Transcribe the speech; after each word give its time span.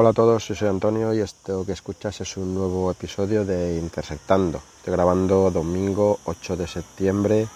Hola 0.00 0.10
a 0.10 0.12
todos, 0.12 0.44
soy 0.44 0.68
Antonio 0.68 1.12
y 1.12 1.18
esto 1.18 1.66
que 1.66 1.72
escuchas 1.72 2.20
es 2.20 2.36
un 2.36 2.54
nuevo 2.54 2.88
episodio 2.88 3.44
de 3.44 3.78
Intersectando. 3.78 4.62
Estoy 4.76 4.92
grabando 4.92 5.50
domingo 5.50 6.20
8 6.24 6.56
de 6.56 6.68
septiembre, 6.68 7.48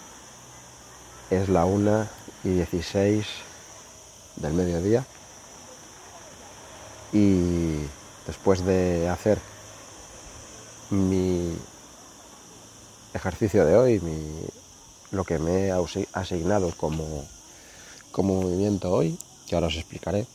es 1.31 1.49
la 1.49 1.65
1 1.67 2.09
y 2.43 2.49
16 2.49 3.25
del 4.35 4.55
mediodía 4.55 5.07
y 7.13 7.77
después 8.27 8.65
de 8.65 9.09
hacer 9.09 9.39
mi 10.91 11.57
ejercicio 13.15 13.65
de 13.65 13.77
hoy, 13.77 14.03
lo 15.13 15.23
que 15.23 15.39
me 15.39 15.69
he 15.69 15.73
asignado 16.13 16.73
como, 16.77 17.25
como 18.11 18.43
movimiento 18.43 18.91
hoy, 18.91 19.17
que 19.47 19.55
ahora 19.55 19.69
os 19.69 19.77
explicaré, 19.77 20.27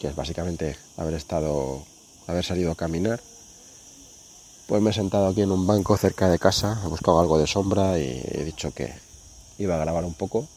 que 0.00 0.08
es 0.08 0.16
básicamente 0.16 0.76
haber 0.96 1.14
estado, 1.14 1.84
haber 2.26 2.44
salido 2.44 2.72
a 2.72 2.74
caminar. 2.74 3.20
Pues 4.66 4.80
me 4.80 4.90
he 4.90 4.94
sentado 4.94 5.26
aquí 5.26 5.42
en 5.42 5.52
un 5.52 5.66
banco 5.66 5.96
cerca 5.96 6.28
de 6.28 6.38
casa, 6.38 6.80
he 6.84 6.88
buscado 6.88 7.20
algo 7.20 7.38
de 7.38 7.46
sombra 7.46 7.98
y 7.98 8.22
he 8.32 8.44
dicho 8.44 8.72
que 8.72 8.94
iba 9.58 9.74
a 9.74 9.78
grabar 9.78 10.04
un 10.04 10.14
poco. 10.14 10.48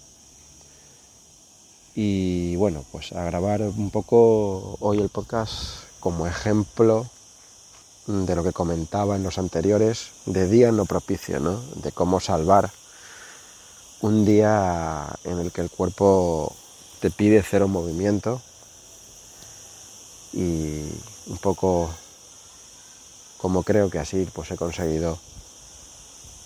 Y 1.94 2.56
bueno, 2.56 2.86
pues 2.92 3.12
a 3.12 3.24
grabar 3.26 3.62
un 3.62 3.92
poco 3.92 4.78
hoy 4.80 5.00
el 5.00 5.10
podcast 5.10 5.54
como 6.00 6.26
ejemplo 6.26 7.08
de 8.08 8.36
lo 8.36 8.44
que 8.44 8.54
comentaba 8.54 9.16
en 9.16 9.24
los 9.24 9.38
anteriores, 9.38 10.08
de 10.26 10.48
día 10.48 10.72
no 10.72 10.86
propicio, 10.86 11.40
¿no? 11.40 11.60
De 11.84 11.92
cómo 11.92 12.20
salvar 12.20 12.72
un 14.02 14.26
día 14.26 15.08
en 15.26 15.40
el 15.40 15.52
que 15.52 15.62
el 15.62 15.70
cuerpo 15.70 16.56
te 17.02 17.10
pide 17.10 17.44
cero 17.44 17.68
movimiento 17.68 18.42
y 20.34 20.84
un 21.28 21.38
poco 21.40 21.90
como 23.38 23.64
creo 23.64 23.90
que 23.90 24.00
así 24.00 24.28
pues 24.34 24.52
he 24.52 24.56
conseguido 24.56 25.20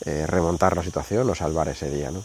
eh, 0.06 0.26
remontar 0.28 0.76
la 0.76 0.84
situación 0.84 1.30
o 1.30 1.36
salvar 1.36 1.68
ese 1.70 1.90
día, 1.90 2.12
¿no? 2.12 2.24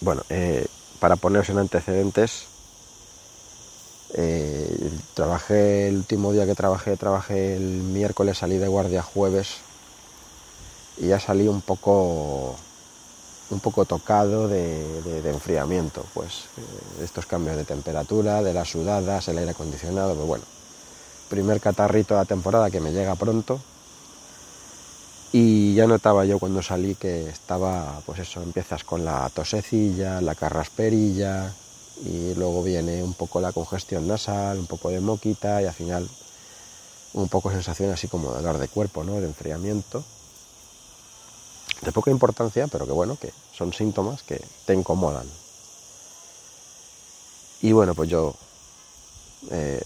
Bueno, 0.00 0.22
eh, 0.30 0.66
para 0.98 1.16
ponerse 1.16 1.52
en 1.52 1.58
antecedentes, 1.58 2.44
eh, 4.14 4.90
trabajé 5.14 5.88
el 5.88 5.96
último 5.96 6.32
día 6.32 6.46
que 6.46 6.54
trabajé, 6.54 6.96
trabajé 6.96 7.56
el 7.56 7.62
miércoles, 7.62 8.38
salí 8.38 8.58
de 8.58 8.68
guardia 8.68 9.02
jueves 9.02 9.58
y 10.98 11.08
ya 11.08 11.20
salí 11.20 11.48
un 11.48 11.60
poco 11.60 12.56
un 13.50 13.60
poco 13.60 13.84
tocado 13.84 14.48
de, 14.48 15.28
enfriamiento, 15.28 16.04
pues 16.14 16.44
eh, 16.56 17.04
estos 17.04 17.26
cambios 17.26 17.56
de 17.56 17.64
temperatura, 17.64 18.42
de 18.42 18.54
las 18.54 18.70
sudadas, 18.70 19.26
el 19.28 19.38
aire 19.38 19.50
acondicionado, 19.50 20.14
pues 20.14 20.26
bueno, 20.26 20.44
primer 21.28 21.60
catarrito 21.60 22.14
de 22.14 22.20
la 22.20 22.24
temporada 22.24 22.70
que 22.70 22.80
me 22.80 22.92
llega 22.92 23.14
pronto. 23.16 23.60
Y 25.32 25.74
ya 25.74 25.86
notaba 25.86 26.24
yo 26.24 26.40
cuando 26.40 26.60
salí 26.60 26.96
que 26.96 27.28
estaba, 27.28 28.00
pues 28.04 28.18
eso, 28.18 28.42
empiezas 28.42 28.82
con 28.82 29.04
la 29.04 29.30
tosecilla, 29.32 30.20
la 30.20 30.34
carrasperilla 30.34 31.52
y 32.04 32.34
luego 32.34 32.64
viene 32.64 33.02
un 33.04 33.14
poco 33.14 33.40
la 33.40 33.52
congestión 33.52 34.08
nasal, 34.08 34.58
un 34.58 34.66
poco 34.66 34.90
de 34.90 35.00
moquita 35.00 35.62
y 35.62 35.66
al 35.66 35.74
final 35.74 36.08
un 37.12 37.28
poco 37.28 37.50
sensación 37.50 37.90
así 37.92 38.08
como 38.08 38.32
de 38.32 38.42
dolor 38.42 38.58
de 38.58 38.66
cuerpo, 38.66 39.04
¿no? 39.04 39.20
De 39.20 39.26
enfriamiento 39.26 40.02
de 41.82 41.92
poca 41.92 42.10
importancia, 42.10 42.66
pero 42.68 42.86
que 42.86 42.92
bueno, 42.92 43.16
que 43.16 43.32
son 43.56 43.72
síntomas 43.72 44.22
que 44.22 44.40
te 44.66 44.74
incomodan. 44.74 45.26
Y 47.62 47.72
bueno, 47.72 47.94
pues 47.94 48.08
yo, 48.08 48.34
eh, 49.50 49.82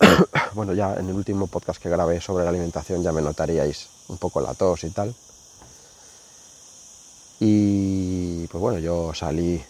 bueno, 0.54 0.74
ya 0.74 0.94
en 0.94 1.08
el 1.08 1.14
último 1.14 1.46
podcast 1.46 1.80
que 1.80 1.88
grabé 1.88 2.20
sobre 2.20 2.44
la 2.44 2.50
alimentación 2.50 3.02
ya 3.02 3.12
me 3.12 3.22
notaríais 3.22 3.88
un 4.08 4.18
poco 4.18 4.40
la 4.40 4.54
tos 4.54 4.84
y 4.84 4.90
tal. 4.90 5.14
Y 7.40 8.46
pues 8.48 8.60
bueno, 8.60 8.78
yo 8.78 9.12
salí 9.14 9.62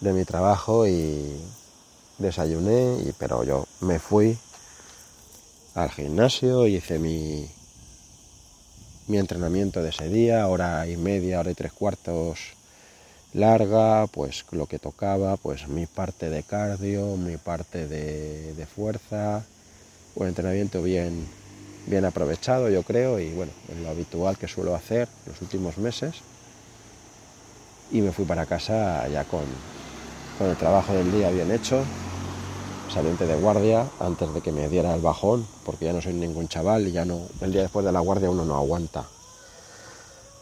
de 0.00 0.12
mi 0.12 0.24
trabajo 0.24 0.86
y 0.86 1.40
desayuné, 2.18 2.98
y, 3.06 3.12
pero 3.18 3.42
yo 3.42 3.66
me 3.80 3.98
fui 3.98 4.38
al 5.74 5.90
gimnasio 5.90 6.66
y 6.66 6.76
hice 6.76 6.98
mi, 6.98 7.50
mi 9.06 9.18
entrenamiento 9.18 9.82
de 9.82 9.90
ese 9.90 10.08
día, 10.08 10.46
hora 10.48 10.86
y 10.86 10.96
media, 10.96 11.40
hora 11.40 11.50
y 11.50 11.54
tres 11.54 11.72
cuartos 11.72 12.54
larga, 13.34 14.06
pues 14.06 14.44
lo 14.52 14.66
que 14.66 14.78
tocaba, 14.78 15.36
pues 15.36 15.68
mi 15.68 15.86
parte 15.86 16.30
de 16.30 16.42
cardio, 16.44 17.16
mi 17.16 17.36
parte 17.36 17.86
de, 17.86 18.66
fuerza, 18.66 19.42
un 20.14 20.28
entrenamiento 20.28 20.82
bien, 20.82 21.26
bien 21.86 22.04
aprovechado 22.04 22.70
yo 22.70 22.82
creo 22.82 23.18
y 23.18 23.32
bueno, 23.32 23.52
es 23.70 23.78
lo 23.80 23.90
habitual 23.90 24.38
que 24.38 24.48
suelo 24.48 24.74
hacer 24.74 25.08
los 25.26 25.42
últimos 25.42 25.76
meses. 25.78 26.14
Y 27.90 28.00
me 28.00 28.12
fui 28.12 28.24
para 28.24 28.46
casa 28.46 29.06
ya 29.08 29.24
con, 29.24 29.44
con 30.38 30.48
el 30.48 30.56
trabajo 30.56 30.94
del 30.94 31.12
día 31.12 31.30
bien 31.30 31.50
hecho, 31.50 31.84
saliente 32.94 33.26
de 33.26 33.34
guardia 33.34 33.90
antes 33.98 34.32
de 34.32 34.40
que 34.40 34.52
me 34.52 34.68
diera 34.68 34.94
el 34.94 35.00
bajón, 35.00 35.44
porque 35.64 35.86
ya 35.86 35.92
no 35.92 36.00
soy 36.00 36.12
ningún 36.12 36.46
chaval 36.46 36.86
y 36.86 36.92
ya 36.92 37.04
no, 37.04 37.22
el 37.40 37.50
día 37.50 37.62
después 37.62 37.84
de 37.84 37.90
la 37.90 37.98
guardia 37.98 38.30
uno 38.30 38.44
no 38.44 38.56
aguanta, 38.56 39.04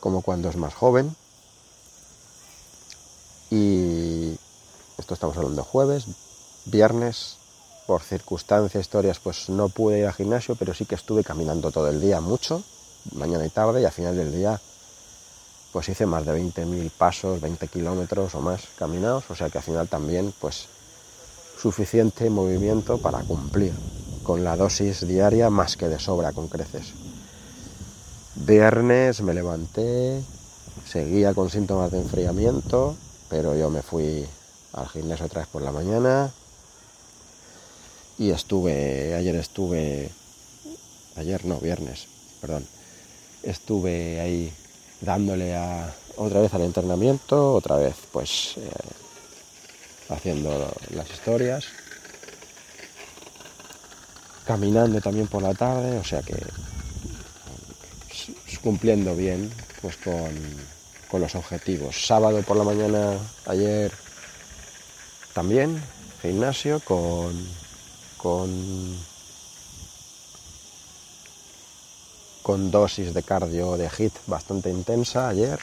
como 0.00 0.20
cuando 0.20 0.50
es 0.50 0.56
más 0.56 0.74
joven. 0.74 1.16
Y 3.50 4.36
esto 4.98 5.14
estamos 5.14 5.34
hablando 5.38 5.64
jueves, 5.64 6.04
viernes, 6.66 7.36
por 7.86 8.02
circunstancias, 8.02 8.82
historias, 8.82 9.19
pues 9.19 9.48
no 9.48 9.70
pude 9.70 10.00
ir 10.00 10.06
al 10.06 10.12
gimnasio, 10.12 10.54
pero 10.54 10.74
sí 10.74 10.84
que 10.84 10.94
estuve 10.94 11.24
caminando 11.24 11.70
todo 11.70 11.88
el 11.88 12.02
día 12.02 12.20
mucho, 12.20 12.62
mañana 13.14 13.46
y 13.46 13.50
tarde, 13.50 13.80
y 13.80 13.86
al 13.86 13.92
final 13.92 14.14
del 14.14 14.30
día 14.30 14.60
pues 15.72 15.88
hice 15.88 16.04
más 16.04 16.26
de 16.26 16.38
20.000 16.38 16.90
pasos, 16.90 17.40
20 17.40 17.66
kilómetros 17.69 18.34
o 18.34 18.42
más 18.42 18.60
caminados, 18.78 19.24
o 19.30 19.34
sea 19.34 19.48
que 19.48 19.56
al 19.56 19.64
final 19.64 19.88
también 19.88 20.34
pues 20.38 20.66
suficiente 21.62 22.28
movimiento 22.28 22.99
para 22.99 23.21
cumplir 23.21 23.73
con 24.25 24.43
la 24.43 24.56
dosis 24.56 25.06
diaria 25.06 25.49
más 25.49 25.77
que 25.77 25.89
de 25.89 26.00
sobra 26.00 26.33
con 26.33 26.49
creces. 26.49 26.93
Viernes 28.34 29.21
me 29.21 29.33
levanté, 29.33 30.21
seguía 30.84 31.34
con 31.34 31.50
síntomas 31.50 31.93
de 31.93 32.00
enfriamiento, 32.00 32.97
pero 33.28 33.55
yo 33.55 33.71
me 33.71 33.81
fui 33.81 34.27
al 34.73 34.89
gimnasio 34.89 35.27
otra 35.27 35.43
vez 35.43 35.49
por 35.50 35.62
la 35.62 35.71
mañana 35.71 36.33
y 38.19 38.31
estuve, 38.31 39.15
ayer 39.15 39.37
estuve, 39.37 40.11
ayer 41.15 41.44
no, 41.44 41.61
viernes, 41.61 42.09
perdón, 42.41 42.67
estuve 43.44 44.21
ahí 44.21 44.53
dándole 45.00 45.55
a, 45.55 45.94
otra 46.17 46.41
vez 46.41 46.53
al 46.55 46.62
entrenamiento, 46.62 47.55
otra 47.55 47.77
vez 47.77 47.94
pues 48.11 48.55
eh, 48.56 49.01
haciendo 50.12 50.73
las 50.95 51.11
historias, 51.11 51.67
caminando 54.47 55.00
también 55.00 55.27
por 55.27 55.43
la 55.43 55.55
tarde, 55.55 55.99
o 55.99 56.05
sea 56.05 56.23
que 56.23 56.37
cumpliendo 58.62 59.15
bien 59.15 59.53
pues 59.81 59.97
con, 59.97 61.21
los 61.21 61.34
objetivos. 61.34 62.06
Sábado 62.06 62.41
por 62.43 62.56
la 62.56 62.65
mañana 62.65 63.19
ayer 63.45 63.93
también, 65.34 65.83
gimnasio 66.23 66.81
con, 66.81 67.34
con, 68.17 68.97
con 72.43 72.71
dosis 72.71 73.12
de 73.12 73.23
cardio 73.23 73.77
de 73.77 73.91
HIT 73.91 74.15
bastante 74.27 74.71
intensa 74.71 75.29
ayer 75.29 75.59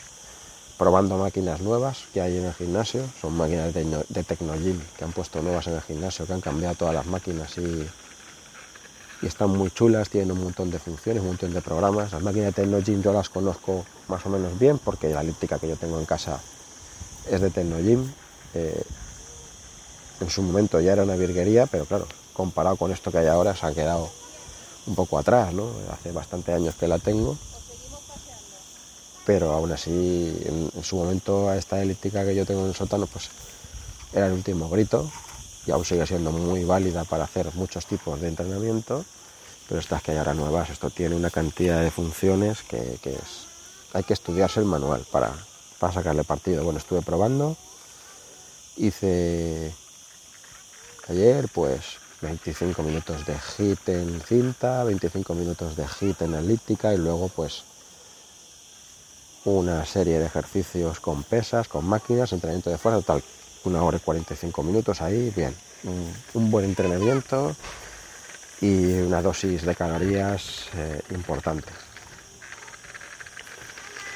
probando 0.80 1.18
máquinas 1.18 1.60
nuevas 1.60 2.06
que 2.14 2.22
hay 2.22 2.38
en 2.38 2.46
el 2.46 2.54
gimnasio. 2.54 3.04
Son 3.22 3.36
máquinas 3.36 3.74
de, 3.74 4.24
Tecnogym 4.24 4.80
que 4.98 5.04
han 5.04 5.12
puesto 5.12 5.42
nuevas 5.42 5.68
en 5.68 5.74
el 5.74 5.82
gimnasio, 5.82 6.26
que 6.26 6.32
han 6.32 6.40
cambiado 6.40 6.74
todas 6.74 6.96
las 6.96 7.06
máquinas 7.06 7.58
y, 7.58 7.86
y 9.22 9.28
están 9.28 9.50
muy 9.50 9.72
chulas, 9.72 10.10
tienen 10.10 10.32
un 10.32 10.42
montón 10.42 10.72
de 10.72 10.80
funciones, 10.80 11.22
un 11.22 11.28
montón 11.28 11.54
de 11.54 11.60
programas. 11.60 12.14
Las 12.14 12.24
máquinas 12.24 12.56
de 12.56 12.64
Tecnogym 12.64 13.04
yo 13.04 13.12
las 13.12 13.28
conozco 13.28 13.84
más 14.08 14.26
o 14.26 14.30
menos 14.30 14.58
bien 14.58 14.80
porque 14.80 15.10
la 15.10 15.20
elíptica 15.20 15.60
que 15.60 15.68
yo 15.68 15.76
tengo 15.76 16.00
en 16.00 16.06
casa 16.06 16.40
es 17.30 17.42
de 17.42 17.50
Tecnogym. 17.50 18.10
Eh, 18.54 18.82
en 20.22 20.30
su 20.30 20.42
momento 20.42 20.80
ya 20.80 20.94
era 20.94 21.04
una 21.04 21.18
virguería, 21.18 21.66
pero 21.66 21.86
claro, 21.86 22.08
comparado 22.32 22.78
con 22.78 22.94
esto 22.94 23.12
que 23.12 23.18
hay 23.18 23.28
ahora 23.28 23.54
se 23.54 23.66
ha 23.66 23.74
quedado 23.74 24.10
un 24.88 24.96
poco 24.96 25.20
atrás, 25.20 25.54
¿no? 25.54 25.72
Hace 25.92 26.14
bastante 26.14 26.54
años 26.54 26.76
que 26.76 26.88
la 26.88 27.00
tengo 27.00 27.38
pero 29.30 29.52
aún 29.52 29.72
así 29.72 30.42
en, 30.44 30.84
su 30.84 30.96
momento 30.96 31.50
a 31.50 31.56
esta 31.56 31.80
elíptica 31.80 32.26
que 32.26 32.34
yo 32.34 32.48
tengo 32.48 32.62
en 32.62 32.70
el 32.70 32.74
sótano 32.74 33.06
pues 33.06 33.30
era 34.12 34.26
el 34.26 34.34
último 34.34 34.68
grito 34.70 35.08
y 35.68 35.72
aún 35.72 35.86
sigue 35.86 36.08
siendo 36.08 36.32
muy 36.32 36.64
válida 36.64 37.04
para 37.04 37.26
hacer 37.26 37.54
muchos 37.54 37.86
tipos 37.86 38.20
de 38.20 38.30
entrenamiento 38.30 39.06
pero 39.68 39.80
estas 39.80 40.02
que 40.02 40.14
hay 40.14 40.18
ahora 40.18 40.34
nuevas. 40.34 40.72
Esto 40.72 40.90
tiene 40.90 41.16
una 41.16 41.30
cantidad 41.30 41.80
de 41.80 41.92
funciones 41.92 42.64
que, 42.64 42.98
hay 43.94 44.04
que 44.04 44.14
estudiarse 44.14 44.62
el 44.62 44.66
manual 44.66 45.06
para, 45.12 45.32
para 45.78 45.94
sacarle 45.94 46.24
partido. 46.24 46.64
Bueno 46.64 46.80
estuve 46.80 47.04
probando 47.04 47.56
hice 48.78 49.72
ayer 51.08 51.48
pues 51.54 51.82
25 52.24 52.82
minutos 52.82 53.28
de 53.28 53.38
hit 53.38 53.90
en 53.90 54.22
cinta, 54.22 54.84
25 54.86 55.36
minutos 55.36 55.76
de 55.76 55.88
hit 55.88 56.20
en 56.24 56.34
elíptica 56.34 56.96
y 56.96 56.98
luego 56.98 57.28
pues 57.28 57.64
una 59.46 59.86
serie 59.86 60.20
de 60.20 60.26
ejercicios 60.26 61.00
con 61.00 61.24
pesas, 61.24 61.68
con 61.68 61.86
máquinas, 61.86 62.34
entrenamiento 62.34 62.70
de 62.70 62.78
fuerza, 62.78 63.02
tal, 63.02 63.24
una 63.64 63.84
hora 63.84 63.98
y 63.98 64.02
45 64.02 64.64
minutos 64.64 65.02
ahí, 65.02 65.32
bien, 65.36 65.56
un, 66.34 66.52
buen 66.52 66.66
entrenamiento 66.66 67.56
y 68.62 69.00
una 69.00 69.22
dosis 69.22 69.64
de 69.64 69.76
calorías 69.76 70.70
eh, 70.76 71.02
importante. 71.12 71.70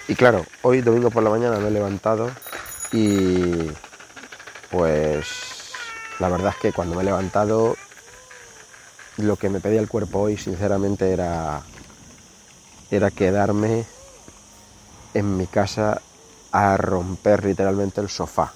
Y 0.08 0.16
claro, 0.16 0.46
hoy 0.64 0.82
domingo 0.82 1.10
por 1.10 1.24
la 1.24 1.30
mañana 1.30 1.58
me 1.60 1.70
he 1.70 1.72
levantado 1.72 2.30
y 2.92 3.72
pues 4.70 5.72
la 6.20 6.30
verdad 6.30 6.54
es 6.56 6.62
que 6.62 6.74
cuando 6.74 6.96
me 6.96 7.02
he 7.02 7.06
levantado 7.06 7.78
lo 9.18 9.38
que 9.38 9.50
me 9.50 9.60
pedía 9.60 9.80
el 9.80 9.88
cuerpo 9.88 10.22
hoy 10.22 10.38
sinceramente 10.38 11.12
era 11.12 11.62
era 12.92 13.12
quedarme 13.12 13.86
en 15.14 15.38
mi 15.38 15.48
casa 15.48 16.02
a 16.52 16.78
romper 16.78 17.44
literalmente 17.44 18.00
el 18.00 18.10
sofá. 18.10 18.54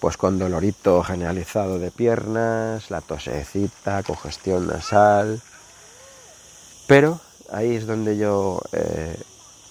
Pues 0.00 0.16
con 0.16 0.38
dolorito 0.38 1.02
generalizado 1.02 1.78
de 1.78 1.90
piernas, 1.90 2.90
la 2.90 3.00
tosecita, 3.00 4.02
congestión 4.02 4.66
nasal. 4.66 5.40
Pero 6.86 7.20
ahí 7.50 7.76
es 7.76 7.86
donde 7.86 8.16
yo 8.16 8.60
eh, 8.72 9.16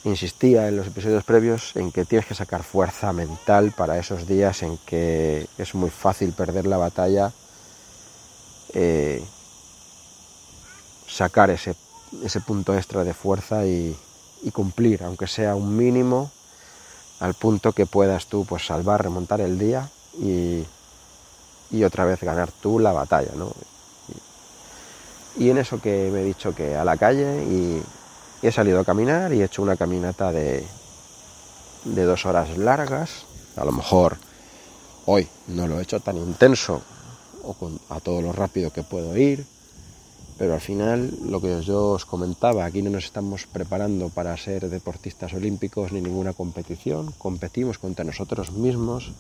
insistía 0.05 0.67
en 0.67 0.77
los 0.77 0.87
episodios 0.87 1.23
previos 1.23 1.75
en 1.75 1.91
que 1.91 2.05
tienes 2.05 2.25
que 2.25 2.33
sacar 2.33 2.63
fuerza 2.63 3.13
mental 3.13 3.73
para 3.75 3.99
esos 3.99 4.25
días 4.25 4.63
en 4.63 4.77
que 4.79 5.47
es 5.57 5.75
muy 5.75 5.89
fácil 5.89 6.33
perder 6.33 6.65
la 6.65 6.77
batalla, 6.77 7.31
eh, 8.73 9.23
sacar 11.07 11.51
ese, 11.51 11.75
ese, 12.23 12.39
punto 12.39 12.75
extra 12.75 13.03
de 13.03 13.13
fuerza 13.13 13.65
y, 13.67 13.95
cumplir, 14.51 15.03
aunque 15.03 15.27
sea 15.27 15.55
un 15.55 15.75
mínimo, 15.75 16.31
al 17.19 17.33
punto 17.33 17.71
que 17.71 17.85
puedas 17.85 18.25
tú 18.27 18.45
pues, 18.45 18.65
salvar, 18.65 19.03
remontar 19.03 19.41
el 19.41 19.57
día 19.57 19.89
y, 20.19 20.63
y 21.71 21.83
otra 21.83 22.05
vez 22.05 22.19
ganar 22.21 22.51
tú 22.51 22.79
la 22.79 22.91
batalla. 22.91 23.31
¿no? 23.35 23.51
Y, 25.37 25.45
y 25.45 25.49
en 25.49 25.57
eso 25.57 25.79
que 25.79 26.09
me 26.11 26.21
he 26.21 26.25
dicho 26.25 26.53
que 26.53 26.75
a 26.75 26.83
la 26.83 26.97
calle 26.97 27.43
y 27.43 27.81
he 28.45 28.51
salido 28.51 28.81
a 28.81 28.85
caminar 28.85 29.33
y 29.33 29.41
he 29.41 29.45
hecho 29.45 29.61
una 29.61 29.77
caminata 29.77 30.31
de, 30.31 30.65
de 31.85 32.03
dos 32.03 32.25
horas 32.25 32.57
largas. 32.57 33.25
A 33.55 33.65
lo 33.65 33.71
mejor 33.71 34.17
hoy 35.05 35.27
no 35.47 35.67
lo 35.67 35.79
he 35.79 35.83
hecho 35.83 35.99
tan 35.99 36.17
intenso 36.17 36.81
o 37.43 37.55
a 37.89 37.99
todo 37.99 38.21
lo 38.21 38.31
rápido 38.31 38.71
que 38.71 38.83
puedo 38.83 39.15
ir, 39.17 39.45
pero 40.37 40.53
al 40.53 40.61
final 40.61 41.13
lo 41.25 41.39
que 41.41 41.61
yo 41.61 41.91
os 41.91 42.05
comentaba, 42.05 42.65
aquí 42.65 42.81
no 42.81 42.89
nos 42.89 43.05
estamos 43.05 43.45
preparando 43.45 44.09
para 44.09 44.35
ser 44.37 44.69
deportistas 44.69 45.33
olímpicos 45.33 45.91
ni 45.91 46.01
ninguna 46.01 46.33
competición, 46.33 47.13
competimos 47.17 47.77
contra 47.77 48.03
nosotros 48.03 48.51
mismos, 48.51 49.11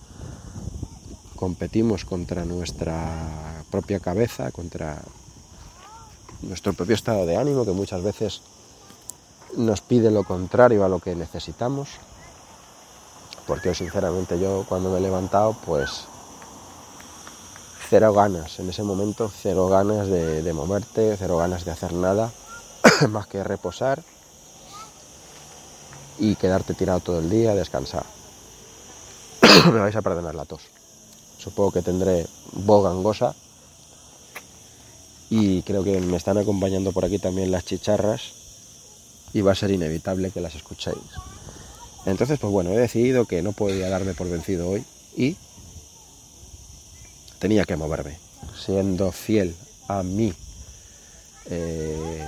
competimos 1.35 2.05
contra 2.05 2.45
nuestra 2.45 3.63
propia 3.69 3.99
cabeza, 3.99 4.51
contra 4.51 5.01
nuestro 6.41 6.73
propio 6.73 6.95
estado 6.95 7.25
de 7.25 7.37
ánimo, 7.37 7.65
que 7.65 7.71
muchas 7.71 8.01
veces 8.01 8.41
nos 9.55 9.81
pide 9.81 10.09
lo 10.09 10.23
contrario 10.23 10.83
a 10.83 10.89
lo 10.89 10.99
que 10.99 11.15
necesitamos, 11.15 11.89
porque 13.45 13.75
sinceramente 13.75 14.39
yo 14.39 14.65
cuando 14.67 14.89
me 14.89 14.97
he 14.97 15.01
levantado 15.01 15.55
pues 15.65 16.07
cero 17.93 18.11
ganas, 18.11 18.57
en 18.57 18.67
ese 18.71 18.81
momento 18.81 19.31
cero 19.43 19.67
ganas 19.67 20.07
de, 20.07 20.51
moverte, 20.51 21.15
cero 21.15 21.37
ganas 21.37 21.63
de 21.63 21.69
hacer 21.69 21.93
nada, 21.93 22.31
más 23.09 23.27
que 23.27 23.43
reposar 23.43 24.01
y 26.17 26.33
quedarte 26.33 26.73
tirado 26.73 27.01
todo 27.01 27.19
el 27.19 27.29
día, 27.29 27.53
descansar. 27.53 28.03
me 29.71 29.79
vais 29.79 29.95
a 29.95 30.01
perdonar 30.01 30.33
la 30.33 30.45
tos. 30.45 30.63
Supongo 31.37 31.73
que 31.73 31.83
tendré 31.83 32.25
voz 32.53 32.83
gangosa 32.83 33.35
y 35.29 35.61
creo 35.61 35.83
que 35.83 35.99
me 35.99 36.17
están 36.17 36.39
acompañando 36.39 36.93
por 36.93 37.05
aquí 37.05 37.19
también 37.19 37.51
las 37.51 37.63
chicharras 37.63 38.23
y 39.33 39.41
va 39.41 39.51
a 39.51 39.55
ser 39.55 39.69
inevitable 39.69 40.31
que 40.31 40.41
las 40.41 40.55
escuchéis. 40.55 40.97
Entonces, 42.07 42.39
pues 42.39 42.51
bueno, 42.51 42.71
he 42.71 42.77
decidido 42.77 43.25
que 43.25 43.43
no 43.43 43.51
podía 43.51 43.87
darme 43.87 44.15
por 44.15 44.27
vencido 44.31 44.67
hoy 44.67 44.83
y 45.15 45.37
tenía 47.43 47.65
que 47.65 47.75
moverme, 47.75 48.17
siendo 48.57 49.11
fiel 49.11 49.53
a 49.89 50.01
mí, 50.01 50.33
eh, 51.49 52.25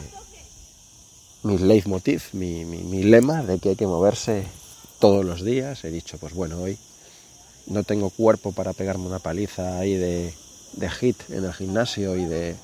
mi 1.43 1.57
leitmotiv, 1.57 2.21
mi, 2.33 2.65
mi, 2.65 3.01
lema 3.01 3.41
de 3.41 3.59
que 3.59 3.69
hay 3.69 3.75
que 3.77 3.87
moverse 3.87 4.45
todos 4.99 5.23
los 5.23 5.41
días. 5.41 5.85
He 5.85 5.89
dicho, 5.89 6.17
pues 6.17 6.33
bueno, 6.33 6.61
hoy 6.61 6.77
no 7.67 7.83
tengo 7.83 8.09
cuerpo 8.09 8.51
para 8.51 8.73
pegarme 8.73 9.05
una 9.05 9.19
paliza 9.19 9.79
ahí 9.79 9.95
de, 9.95 10.33
de 10.73 10.89
hit 10.89 11.15
en 11.29 11.45
el 11.45 11.53
gimnasio 11.53 12.17
y 12.17 12.25
de, 12.25 12.57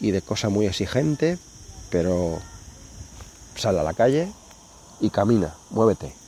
y 0.00 0.10
de 0.10 0.22
cosa 0.22 0.48
muy 0.48 0.66
exigente, 0.66 1.38
pero 1.88 2.40
sal 3.54 3.78
a 3.78 3.84
la 3.84 3.94
calle 3.94 4.26
y 5.00 5.10
camina, 5.10 5.54
muévete. 5.70 6.19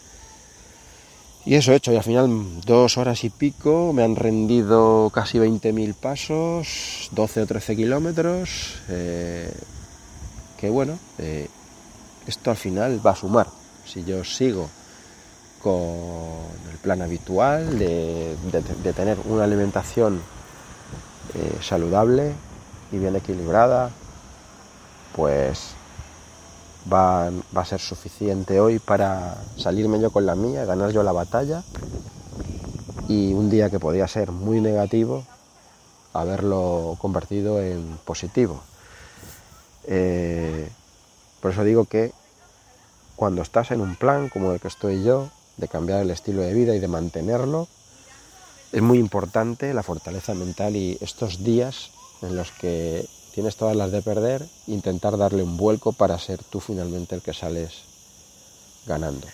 Y 1.44 1.56
eso 1.56 1.72
he 1.72 1.76
hecho, 1.76 1.92
y 1.92 1.96
al 1.96 2.04
final 2.04 2.60
dos 2.64 2.96
horas 2.98 3.24
y 3.24 3.30
pico, 3.30 3.92
me 3.92 4.04
han 4.04 4.14
rendido 4.14 5.10
casi 5.12 5.38
20.000 5.38 5.94
pasos, 5.94 7.08
12 7.10 7.42
o 7.42 7.46
13 7.46 7.74
kilómetros, 7.74 8.76
eh, 8.88 9.52
que 10.56 10.70
bueno, 10.70 10.98
eh, 11.18 11.48
esto 12.28 12.50
al 12.50 12.56
final 12.56 13.04
va 13.04 13.10
a 13.10 13.16
sumar. 13.16 13.48
Si 13.84 14.04
yo 14.04 14.22
sigo 14.22 14.70
con 15.60 16.70
el 16.70 16.78
plan 16.78 17.02
habitual 17.02 17.76
de, 17.76 18.36
tener 18.94 19.18
una 19.24 19.42
alimentación 19.42 20.20
eh, 21.34 21.58
saludable 21.60 22.34
y 22.92 22.98
bien 22.98 23.16
equilibrada, 23.16 23.90
pues 25.16 25.74
va, 26.90 27.28
a 27.28 27.64
ser 27.64 27.80
suficiente 27.80 28.60
hoy 28.60 28.78
para 28.78 29.36
salirme 29.56 30.00
yo 30.00 30.10
con 30.10 30.26
la 30.26 30.34
mía, 30.34 30.64
ganar 30.64 30.90
yo 30.90 31.02
la 31.02 31.12
batalla 31.12 31.62
y 33.08 33.32
un 33.32 33.50
día 33.50 33.70
que 33.70 33.78
podía 33.78 34.08
ser 34.08 34.32
muy 34.32 34.60
negativo, 34.60 35.24
haberlo 36.12 36.96
convertido 37.00 37.60
en 37.60 37.98
positivo. 38.04 38.62
Eh, 39.84 40.68
por 41.40 41.50
eso 41.50 41.64
digo 41.64 41.84
que 41.84 42.12
cuando 43.16 43.42
estás 43.42 43.70
en 43.70 43.80
un 43.80 43.96
plan 43.96 44.28
como 44.28 44.52
el 44.52 44.60
que 44.60 44.68
estoy 44.68 45.02
yo, 45.02 45.28
de 45.56 45.68
cambiar 45.68 46.00
el 46.00 46.10
estilo 46.10 46.40
de 46.42 46.54
vida 46.54 46.74
y 46.74 46.80
de 46.80 46.88
mantenerlo, 46.88 47.68
es 48.72 48.80
muy 48.80 48.98
importante 48.98 49.74
la 49.74 49.82
fortaleza 49.82 50.32
mental 50.34 50.76
y 50.76 50.96
estos 51.00 51.44
días 51.44 51.90
en 52.22 52.36
los 52.36 52.52
que 52.52 53.06
tienes 53.34 53.56
todas 53.56 53.76
las 53.76 53.90
de 53.90 54.02
perder, 54.02 54.46
intentar 54.66 55.16
darle 55.16 55.42
un 55.42 55.56
vuelco 55.56 55.92
para 55.92 56.18
ser 56.18 56.42
tú 56.44 56.60
finalmente 56.60 57.14
el 57.14 57.22
que 57.22 57.34
sales 57.34 57.72
ganando. 58.86 59.26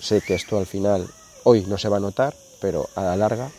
Sé 0.00 0.20
que 0.20 0.34
esto 0.34 0.58
al 0.58 0.66
final 0.66 1.08
hoy 1.44 1.64
no 1.66 1.78
se 1.78 1.88
va 1.88 1.98
a 1.98 2.00
notar, 2.00 2.34
pero 2.60 2.88
a 2.94 3.02
la 3.02 3.16
larga 3.16 3.50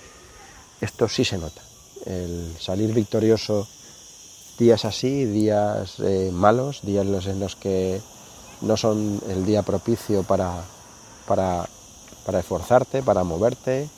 esto 0.81 1.07
sí 1.07 1.23
se 1.23 1.37
nota. 1.37 1.61
El 2.05 2.55
salir 2.59 2.93
victorioso 2.93 3.67
días 4.57 4.85
así, 4.85 5.25
días 5.25 5.95
eh, 5.99 6.29
malos, 6.33 6.81
días 6.83 7.05
en 7.25 7.39
los 7.39 7.55
que 7.55 8.01
no 8.61 8.77
son 8.77 9.21
el 9.29 9.45
día 9.45 9.63
propicio 9.63 10.23
para, 10.23 10.63
para, 11.27 11.67
para 12.25 12.39
esforzarte, 12.39 13.03
para 13.03 13.23
moverte, 13.23 13.89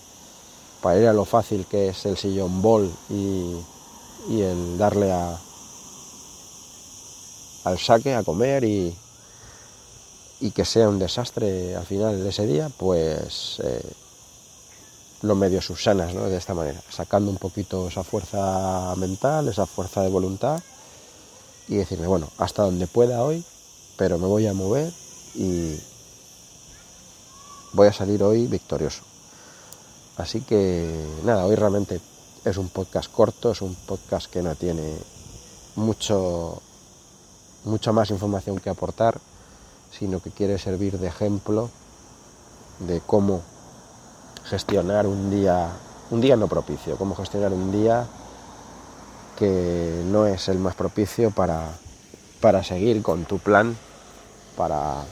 para 0.82 1.00
ir 1.00 1.08
a 1.08 1.14
lo 1.14 1.26
fácil 1.26 1.66
que 1.66 1.90
es 1.90 2.06
el 2.06 2.18
sillón 2.18 2.62
bol 2.62 2.92
y, 3.10 3.56
y 4.30 4.42
el 4.42 4.78
darle 4.78 5.12
a, 5.12 5.38
al 7.68 7.80
saque 7.80 8.16
a 8.16 8.24
comer 8.24 8.64
y, 8.64 8.96
y 10.40 10.52
que 10.52 10.66
sea 10.66 10.90
un 10.90 11.00
desastre 11.00 11.76
al 11.76 11.86
final 11.86 12.24
de 12.24 12.30
ese 12.30 12.46
día, 12.46 12.70
pues 12.78 13.60
eh, 13.64 13.82
lo 15.22 15.36
medio 15.36 15.62
subsanas 15.62 16.14
¿no? 16.14 16.26
de 16.26 16.38
esta 16.38 16.54
manera, 16.54 16.82
sacando 16.90 17.32
un 17.32 17.38
poquito 17.38 17.88
esa 17.88 18.04
fuerza 18.04 18.94
mental, 18.98 19.48
esa 19.48 19.66
fuerza 19.66 20.02
de 20.02 20.10
voluntad 20.10 20.62
y 21.68 21.76
decirme, 21.76 22.08
bueno, 22.08 22.30
hasta 22.38 22.64
donde 22.64 22.88
pueda 22.88 23.24
hoy, 23.24 23.44
pero 23.98 24.18
me 24.20 24.28
voy 24.28 24.48
a 24.48 24.54
mover 24.54 24.92
y 25.36 25.76
voy 27.74 27.88
a 27.88 27.94
salir 27.94 28.24
hoy 28.24 28.48
victorioso. 28.48 29.02
Así 30.18 30.42
que 30.42 31.06
nada, 31.24 31.46
hoy 31.46 31.56
realmente 31.56 32.00
es 32.46 32.58
un 32.58 32.70
podcast 32.70 33.12
corto, 33.12 33.52
es 33.52 33.62
un 33.62 33.76
podcast 33.76 34.32
que 34.32 34.42
no 34.42 34.56
tiene 34.56 34.98
mucho 35.76 36.62
mucha 37.64 37.92
más 37.92 38.10
información 38.10 38.60
que 38.60 38.70
aportar, 38.70 39.20
sino 39.92 40.22
que 40.22 40.32
quiere 40.32 40.58
servir 40.58 41.00
de 41.00 41.08
ejemplo 41.08 41.70
de 42.80 43.02
cómo 43.06 43.42
gestionar 44.46 45.08
un 45.08 45.30
día, 45.30 45.70
un 46.12 46.22
día 46.22 46.36
no 46.36 46.48
propicio, 46.48 46.98
cómo 46.98 47.16
gestionar 47.16 47.52
un 47.52 47.72
día 47.72 48.06
que 49.38 50.04
no 50.06 50.26
es 50.26 50.48
el 50.50 50.60
más 50.60 50.76
propicio 50.76 51.32
para, 51.32 51.70
para 52.42 52.64
seguir 52.64 53.02
con 53.02 53.26
tu 53.26 53.40
plan, 53.40 53.78
para, 54.56 55.04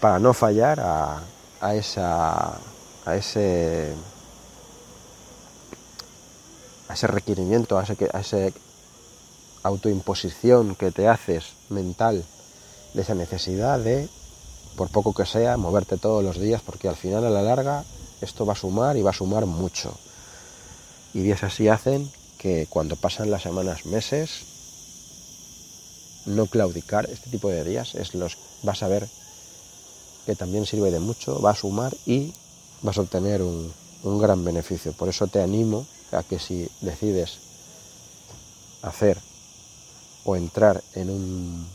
para 0.00 0.18
no 0.18 0.32
fallar 0.32 0.80
a, 0.80 1.20
a, 1.60 1.74
esa, 1.74 2.52
a 3.04 3.16
ese 3.16 3.94
a 6.88 6.94
ese 6.94 7.06
requerimiento, 7.06 7.78
a 7.78 7.84
ese, 7.84 7.96
a 8.12 8.20
ese 8.20 8.52
autoimposición 9.62 10.74
que 10.74 10.90
te 10.90 11.08
haces 11.08 11.52
mental 11.68 12.24
de 12.94 13.02
esa 13.02 13.14
necesidad 13.14 13.78
de, 13.78 14.08
por 14.76 14.88
poco 14.88 15.14
que 15.14 15.26
sea, 15.26 15.56
moverte 15.56 15.96
todos 15.96 16.24
los 16.24 16.38
días, 16.38 16.62
porque 16.64 16.88
al 16.88 16.96
final 16.96 17.24
a 17.24 17.30
la 17.30 17.42
larga 17.42 17.84
esto 18.20 18.46
va 18.46 18.54
a 18.54 18.56
sumar 18.56 18.96
y 18.96 19.02
va 19.02 19.10
a 19.10 19.14
sumar 19.14 19.46
mucho. 19.46 19.94
Y 21.14 21.20
días 21.20 21.42
así 21.42 21.68
hacen 21.68 22.10
que 22.38 22.66
cuando 22.68 22.96
pasan 22.96 23.30
las 23.30 23.42
semanas, 23.42 23.86
meses, 23.86 24.30
no 26.26 26.46
claudicar, 26.46 27.08
este 27.10 27.30
tipo 27.30 27.48
de 27.48 27.64
días 27.64 27.94
es 27.94 28.14
los 28.14 28.38
vas 28.62 28.82
a 28.82 28.88
ver 28.88 29.08
que 30.26 30.36
también 30.36 30.66
sirve 30.66 30.90
de 30.90 31.00
mucho, 31.00 31.40
va 31.40 31.50
a 31.50 31.56
sumar 31.56 31.94
y 32.06 32.32
vas 32.82 32.98
a 32.98 33.02
obtener 33.02 33.42
un, 33.42 33.72
un 34.04 34.18
gran 34.18 34.44
beneficio. 34.44 34.92
Por 34.92 35.08
eso 35.08 35.26
te 35.26 35.42
animo 35.42 35.86
a 36.12 36.22
que 36.22 36.38
si 36.38 36.68
decides 36.80 37.38
hacer 38.82 39.18
o 40.24 40.36
entrar 40.36 40.82
en 40.94 41.10
un, 41.10 41.66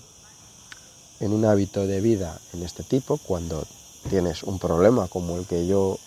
en 1.20 1.34
un 1.34 1.46
hábito 1.46 1.86
de 1.86 2.02
vida 2.02 2.40
en 2.54 2.64
este 2.64 2.84
tipo, 2.84 3.18
cuando 3.18 3.64
tienes 4.10 4.44
un 4.44 4.60
problema 4.60 5.08
como 5.08 5.38
el 5.38 5.46
que 5.46 5.68
yo 5.68 5.98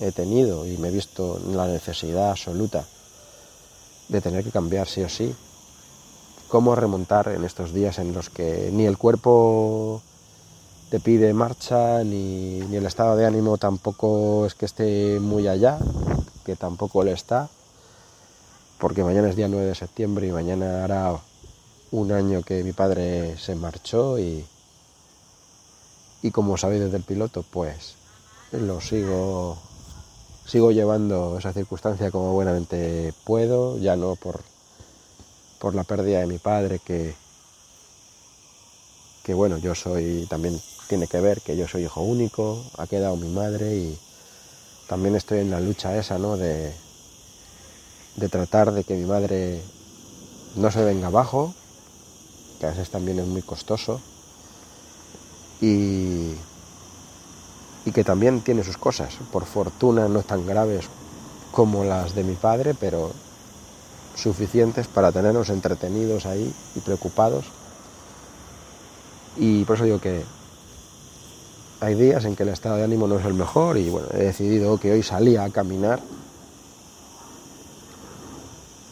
he 0.00 0.12
tenido 0.12 0.66
y 0.66 0.76
me 0.78 0.88
he 0.88 0.90
visto 0.90 1.40
la 1.52 1.66
necesidad 1.66 2.30
absoluta 2.30 2.84
de 4.08 4.20
tener 4.20 4.44
que 4.44 4.50
cambiar 4.50 4.88
sí 4.88 5.02
o 5.02 5.08
sí, 5.08 5.34
cómo 6.48 6.74
remontar 6.74 7.28
en 7.28 7.44
estos 7.44 7.72
días 7.72 7.98
en 7.98 8.12
los 8.12 8.28
que 8.28 8.70
ni 8.72 8.84
el 8.84 8.98
cuerpo 8.98 10.02
te 10.90 11.00
pide 11.00 11.32
marcha, 11.32 12.04
ni, 12.04 12.60
ni 12.60 12.76
el 12.76 12.84
estado 12.84 13.16
de 13.16 13.24
ánimo 13.24 13.56
tampoco 13.56 14.44
es 14.44 14.54
que 14.54 14.66
esté 14.66 15.18
muy 15.20 15.48
allá, 15.48 15.78
que 16.44 16.54
tampoco 16.56 17.02
le 17.02 17.12
está, 17.12 17.48
porque 18.82 19.04
mañana 19.04 19.28
es 19.28 19.36
día 19.36 19.46
9 19.46 19.64
de 19.68 19.74
septiembre 19.76 20.26
y 20.26 20.32
mañana 20.32 20.82
hará 20.82 21.16
un 21.92 22.10
año 22.10 22.42
que 22.42 22.64
mi 22.64 22.72
padre 22.72 23.38
se 23.38 23.54
marchó 23.54 24.18
y, 24.18 24.44
y 26.20 26.30
como 26.32 26.56
sabéis 26.56 26.82
desde 26.82 26.96
el 26.96 27.04
piloto, 27.04 27.44
pues 27.48 27.94
lo 28.50 28.80
sigo, 28.80 29.56
sigo 30.44 30.72
llevando 30.72 31.38
esa 31.38 31.52
circunstancia 31.52 32.10
como 32.10 32.32
buenamente 32.32 33.14
puedo, 33.22 33.78
ya 33.78 33.94
no 33.94 34.16
por, 34.16 34.40
por 35.60 35.76
la 35.76 35.84
pérdida 35.84 36.18
de 36.18 36.26
mi 36.26 36.38
padre, 36.38 36.80
que, 36.80 37.14
que 39.22 39.32
bueno, 39.32 39.58
yo 39.58 39.76
soy, 39.76 40.26
también 40.28 40.60
tiene 40.88 41.06
que 41.06 41.20
ver 41.20 41.40
que 41.40 41.56
yo 41.56 41.68
soy 41.68 41.84
hijo 41.84 42.00
único, 42.00 42.64
ha 42.78 42.88
quedado 42.88 43.14
mi 43.14 43.28
madre 43.28 43.76
y 43.76 43.96
también 44.88 45.14
estoy 45.14 45.38
en 45.38 45.52
la 45.52 45.60
lucha 45.60 45.96
esa, 45.96 46.18
¿no? 46.18 46.36
De, 46.36 46.72
de 48.16 48.28
tratar 48.28 48.72
de 48.72 48.84
que 48.84 48.94
mi 48.94 49.04
madre 49.04 49.62
no 50.56 50.70
se 50.70 50.84
venga 50.84 51.08
abajo, 51.08 51.54
que 52.60 52.66
a 52.66 52.70
veces 52.70 52.90
también 52.90 53.18
es 53.18 53.26
muy 53.26 53.42
costoso, 53.42 54.00
y, 55.60 56.32
y 57.84 57.92
que 57.92 58.04
también 58.04 58.40
tiene 58.40 58.64
sus 58.64 58.76
cosas, 58.76 59.14
por 59.32 59.44
fortuna 59.44 60.08
no 60.08 60.22
tan 60.22 60.46
graves 60.46 60.86
como 61.52 61.84
las 61.84 62.14
de 62.14 62.24
mi 62.24 62.34
padre, 62.34 62.74
pero 62.74 63.12
suficientes 64.14 64.86
para 64.88 65.12
tenernos 65.12 65.48
entretenidos 65.48 66.26
ahí 66.26 66.52
y 66.74 66.80
preocupados. 66.80 67.46
Y 69.36 69.64
por 69.64 69.76
eso 69.76 69.84
digo 69.84 70.00
que 70.00 70.22
hay 71.80 71.94
días 71.94 72.24
en 72.24 72.36
que 72.36 72.42
el 72.42 72.50
estado 72.50 72.76
de 72.76 72.84
ánimo 72.84 73.06
no 73.08 73.18
es 73.18 73.24
el 73.24 73.34
mejor 73.34 73.78
y 73.78 73.88
bueno, 73.90 74.08
he 74.12 74.24
decidido 74.24 74.78
que 74.78 74.92
hoy 74.92 75.02
salía 75.02 75.44
a 75.44 75.50
caminar 75.50 76.00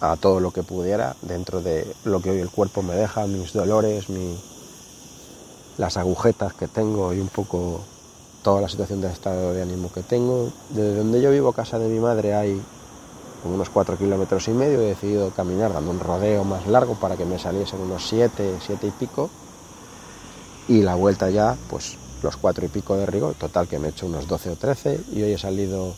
a 0.01 0.17
todo 0.17 0.41
lo 0.41 0.51
que 0.51 0.63
pudiera 0.63 1.15
dentro 1.23 1.61
de 1.61 1.87
lo 2.05 2.21
que 2.21 2.31
hoy 2.31 2.39
el 2.39 2.51
cuerpo 2.51 2.83
me 2.83 2.95
deja, 2.95 3.27
mis 3.27 3.53
dolores, 3.53 4.07
las 5.77 5.97
agujetas 5.97 6.55
que 6.55 6.69
tengo 6.69 7.13
y 7.13 7.21
un 7.21 7.29
poco 7.29 7.81
toda 8.43 8.61
la 8.61 8.69
situación 8.69 9.01
de 9.01 9.09
estado 9.09 9.53
de 9.53 9.63
ánimo 9.63 9.93
que 9.93 10.03
tengo. 10.03 10.51
Desde 10.71 10.97
donde 10.97 11.21
yo 11.21 11.31
vivo, 11.31 11.53
casa 11.53 11.79
de 11.79 11.89
mi 11.89 12.01
madre, 12.01 12.35
hay 12.35 12.61
unos 13.45 13.69
cuatro 13.69 13.97
kilómetros 13.97 14.49
y 14.49 14.53
medio. 14.53 14.81
He 14.81 14.87
decidido 14.87 15.31
caminar 15.31 15.73
dando 15.73 15.91
un 15.91 16.01
rodeo 16.01 16.45
más 16.45 16.67
largo 16.67 16.95
para 16.95 17.17
que 17.17 17.25
me 17.25 17.39
saliesen 17.39 17.81
unos 17.81 18.09
siete, 18.09 18.57
siete 18.65 18.87
y 18.87 18.91
pico. 18.91 19.31
Y 20.69 20.83
la 20.83 20.95
vuelta 20.95 21.31
ya, 21.31 21.57
pues 21.69 21.97
los 22.23 22.37
cuatro 22.37 22.65
y 22.65 22.69
pico 22.69 22.97
de 22.97 23.07
rigor. 23.07 23.35
Total, 23.35 23.69
que 23.69 23.79
me 23.79 23.89
he 23.89 23.91
hecho 23.91 24.07
unos 24.07 24.27
12 24.27 24.51
o 24.51 24.57
13 24.57 25.01
y 25.13 25.23
hoy 25.23 25.33
he 25.33 25.39
salido. 25.39 25.95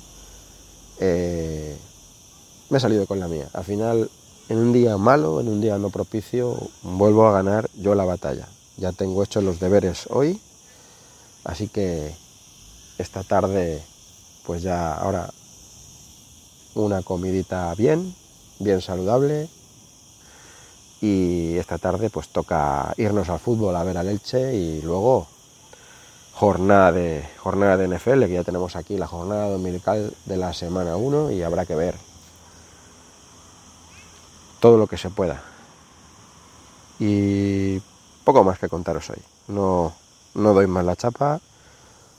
Eh, 0.98 1.76
me 2.72 2.78
he 2.78 2.80
salido 2.80 3.06
con 3.06 3.20
la 3.20 3.28
mía. 3.28 3.48
Al 3.52 3.64
final, 3.64 4.10
en 4.48 4.56
un 4.56 4.72
día 4.72 4.96
malo, 4.96 5.40
en 5.40 5.48
un 5.48 5.60
día 5.60 5.76
no 5.76 5.90
propicio, 5.90 6.56
vuelvo 6.82 7.26
a 7.26 7.32
ganar 7.32 7.68
yo 7.74 7.94
la 7.94 8.06
batalla. 8.06 8.48
Ya 8.78 8.92
tengo 8.92 9.22
hechos 9.22 9.44
los 9.44 9.60
deberes 9.60 10.06
hoy, 10.08 10.40
así 11.44 11.68
que 11.68 12.14
esta 12.96 13.24
tarde, 13.24 13.82
pues 14.46 14.62
ya 14.62 14.94
ahora 14.94 15.28
una 16.74 17.02
comidita 17.02 17.74
bien, 17.74 18.14
bien 18.58 18.80
saludable. 18.80 19.50
Y 21.02 21.56
esta 21.58 21.76
tarde 21.76 22.08
pues 22.08 22.28
toca 22.28 22.94
irnos 22.96 23.28
al 23.28 23.38
fútbol 23.38 23.76
a 23.76 23.84
ver 23.84 23.98
al 23.98 24.08
Elche 24.08 24.54
y 24.54 24.80
luego 24.80 25.26
jornada 26.32 26.90
de, 26.90 27.22
jornada 27.36 27.76
de 27.76 27.88
NFL, 27.88 28.24
que 28.24 28.32
ya 28.32 28.44
tenemos 28.44 28.76
aquí 28.76 28.96
la 28.96 29.08
jornada 29.08 29.50
dominical 29.50 30.14
de 30.24 30.36
la 30.38 30.54
semana 30.54 30.96
1 30.96 31.32
y 31.32 31.42
habrá 31.42 31.66
que 31.66 31.74
ver 31.74 32.11
todo 34.62 34.78
lo 34.78 34.86
que 34.86 34.96
se 34.96 35.10
pueda. 35.10 35.42
Y 37.00 37.82
poco 38.22 38.44
más 38.44 38.60
que 38.60 38.68
contaros 38.68 39.10
hoy. 39.10 39.20
No, 39.48 39.92
no 40.34 40.54
doy 40.54 40.68
más 40.68 40.84
la 40.84 40.94
chapa. 40.94 41.40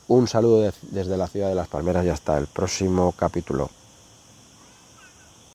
Un 0.09 0.27
saludo 0.27 0.69
desde 0.81 1.15
la 1.15 1.27
ciudad 1.27 1.47
de 1.47 1.55
Las 1.55 1.69
Palmeras 1.69 2.05
y 2.05 2.09
hasta 2.09 2.37
el 2.37 2.47
próximo 2.47 3.13
capítulo. 3.15 3.69